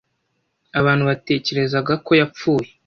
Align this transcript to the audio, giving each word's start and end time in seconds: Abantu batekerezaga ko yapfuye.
Abantu 0.79 1.03
batekerezaga 1.09 1.93
ko 2.05 2.11
yapfuye. 2.19 2.69